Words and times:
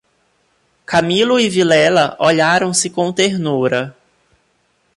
Camilo 0.83 1.37
e 1.39 1.47
Vilela 1.47 2.15
olharam-se 2.19 2.89
com 2.89 3.13
ternura. 3.13 3.95